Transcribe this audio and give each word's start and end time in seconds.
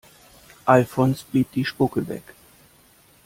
Alfons 0.65 1.21
blieb 1.21 1.51
die 1.51 1.63
Spucke 1.63 2.07
weg. 2.07 2.23